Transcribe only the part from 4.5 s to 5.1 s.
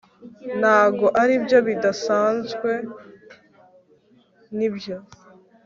nibyo